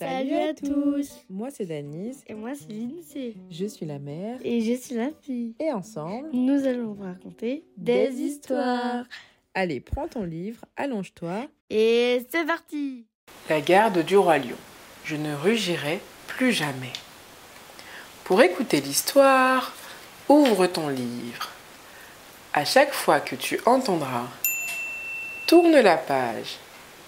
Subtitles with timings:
[0.00, 3.34] Salut à tous Moi c'est Danise, Et moi c'est Lindsay.
[3.50, 5.54] je suis la mère Et je suis la fille.
[5.60, 9.04] et ensemble, Nous allons vous raconter des, Des histoires.
[9.52, 11.44] allez prends ton livre, allonge-toi.
[11.68, 13.04] Et c'est parti
[13.50, 14.56] La garde du roi lion.
[15.04, 16.94] Je ne rugirai plus jamais.
[18.24, 19.74] Pour écouter l'histoire,
[20.30, 21.50] ouvre ton livre.
[22.54, 24.28] À chaque fois que tu entendras,
[25.46, 26.56] tourne la page.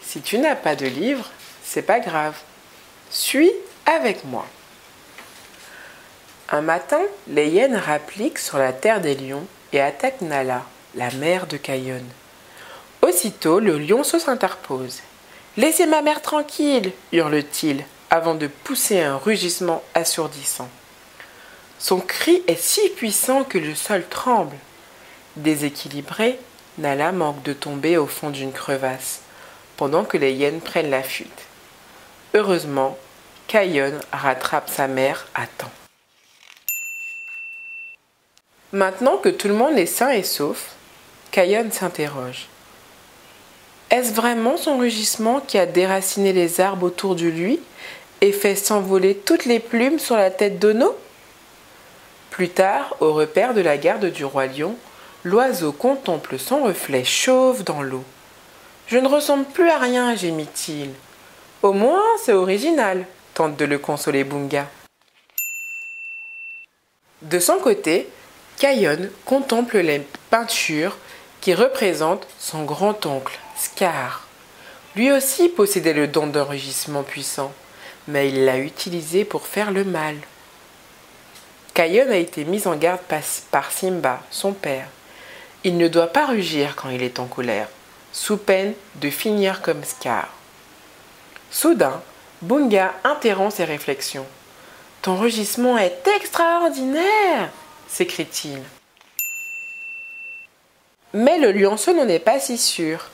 [0.00, 1.30] Si tu n'as pas de livre,
[1.62, 2.40] c'est pas grave.
[3.10, 3.50] Suis
[3.86, 4.44] avec moi.
[6.50, 10.62] Un matin, les hyènes rappliquent sur la terre des lions et attaquent Nala,
[10.94, 12.02] la mère de Caïon.
[13.00, 15.00] Aussitôt, le lionceau s'interpose.
[15.56, 20.68] Laissez ma mère tranquille, hurle-t-il, avant de pousser un rugissement assourdissant.
[21.78, 24.56] Son cri est si puissant que le sol tremble.
[25.36, 26.38] Déséquilibrée,
[26.76, 29.20] Nala manque de tomber au fond d'une crevasse,
[29.78, 31.46] pendant que les hyènes prennent la fuite.
[32.34, 32.98] Heureusement,
[33.46, 35.70] Caïon rattrape sa mère à temps.
[38.72, 40.72] Maintenant que tout le monde est sain et sauf,
[41.30, 42.48] Caïon s'interroge.
[43.90, 47.60] Est-ce vraiment son rugissement qui a déraciné les arbres autour de lui
[48.20, 50.94] et fait s'envoler toutes les plumes sur la tête d'Ono?
[52.28, 54.76] Plus tard, au repère de la garde du roi lion,
[55.24, 58.04] l'oiseau contemple son reflet chauve dans l'eau.
[58.86, 60.90] Je ne ressemble plus à rien, gémit-il.
[61.60, 64.68] Au moins, c'est original, tente de le consoler Bunga.
[67.22, 68.08] De son côté,
[68.58, 70.96] Caïon contemple les peintures
[71.40, 74.28] qui représentent son grand-oncle, Scar.
[74.94, 77.52] Lui aussi possédait le don d'un rugissement puissant,
[78.06, 80.14] mais il l'a utilisé pour faire le mal.
[81.74, 83.02] Caïon a été mis en garde
[83.50, 84.86] par Simba, son père.
[85.64, 87.66] Il ne doit pas rugir quand il est en colère,
[88.12, 90.28] sous peine de finir comme Scar.
[91.50, 92.00] Soudain,
[92.42, 94.26] Bunga interrompt ses réflexions.
[95.02, 97.50] Ton rugissement est extraordinaire
[97.88, 98.60] s'écrie-t-il.
[101.14, 103.06] Mais le lionceau n'en est pas si sûr.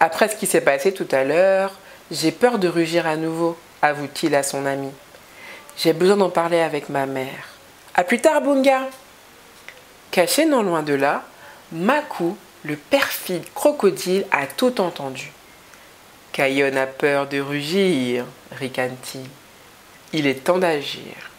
[0.00, 1.78] Après ce qui s'est passé tout à l'heure,
[2.10, 4.90] j'ai peur de rugir à nouveau, avoue-t-il à son ami.
[5.76, 7.48] J'ai besoin d'en parler avec ma mère.
[7.94, 8.88] À plus tard, Bunga
[10.10, 11.22] Caché non loin de là,
[11.72, 15.32] Maku, le perfide crocodile, a tout entendu.
[16.34, 19.30] Caïon a peur de rugir, ricane-t-il.
[20.12, 21.30] Il est temps d'agir.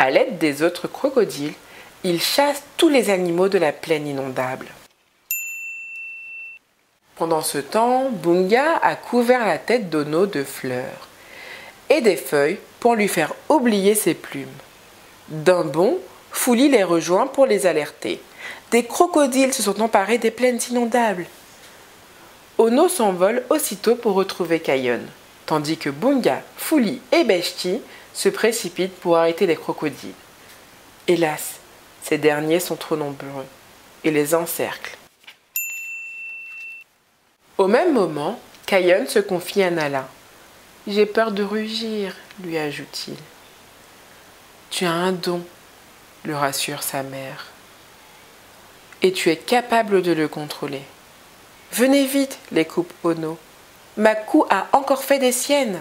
[0.00, 1.54] À l'aide des autres crocodiles,
[2.02, 4.66] il chasse tous les animaux de la plaine inondable.
[7.14, 11.06] Pendant ce temps, Bunga a couvert la tête d'Ono de fleurs
[11.88, 14.48] et des feuilles pour lui faire oublier ses plumes.
[15.28, 15.98] D'un bond,
[16.32, 18.20] Fouli les rejoint pour les alerter.
[18.72, 21.26] Des crocodiles se sont emparés des plaines inondables.
[22.62, 25.00] Ono s'envole aussitôt pour retrouver Caïon,
[25.46, 27.80] tandis que Bunga, Fouli et Beshti
[28.14, 30.14] se précipitent pour arrêter les crocodiles.
[31.08, 31.54] Hélas,
[32.04, 33.46] ces derniers sont trop nombreux
[34.04, 34.96] et les encerclent.
[37.58, 40.08] Au même moment, Caïon se confie à Nala.
[40.86, 42.14] J'ai peur de rugir,
[42.44, 43.16] lui ajoute-t-il.
[44.70, 45.42] Tu as un don,
[46.22, 47.46] le rassure sa mère.
[49.02, 50.82] Et tu es capable de le contrôler.
[51.72, 53.38] Venez vite, les coupe Ono.
[53.96, 55.80] Makou a encore fait des siennes.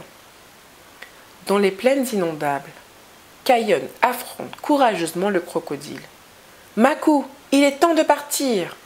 [1.47, 2.71] Dans les plaines inondables,
[3.43, 5.99] Caïon affronte courageusement le crocodile.
[6.77, 8.77] Makou, il est temps de partir.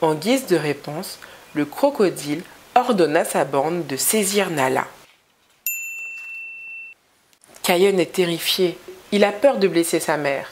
[0.00, 1.18] En guise de réponse,
[1.52, 2.42] le crocodile
[2.74, 4.86] ordonne à sa bande de saisir Nala.
[7.62, 8.78] Caïon est terrifié.
[9.12, 10.48] Il a peur de blesser sa mère.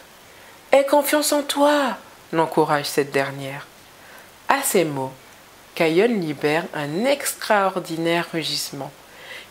[0.73, 1.97] Aie confiance en toi,
[2.33, 3.67] l'encourage cette dernière.
[4.47, 5.13] À ces mots,
[5.75, 8.91] Caïon libère un extraordinaire rugissement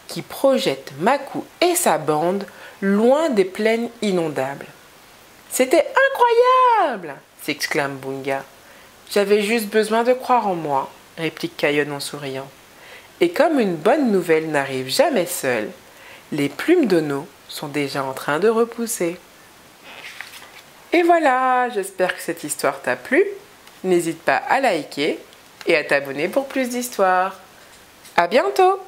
[0.08, 2.46] qui projette Makou et sa bande
[2.82, 4.66] loin des plaines inondables.
[5.50, 8.44] C'était incroyable s'exclame Bunga.
[9.12, 12.48] J'avais juste besoin de croire en moi, réplique Caïon en souriant.
[13.22, 15.70] Et comme une bonne nouvelle n'arrive jamais seule,
[16.32, 19.18] les plumes d'Ono sont déjà en train de repousser.
[20.94, 23.24] Et voilà, j'espère que cette histoire t'a plu.
[23.84, 25.20] N'hésite pas à liker
[25.70, 27.38] et à t'abonner pour plus d'histoires.
[28.18, 28.80] À bientôt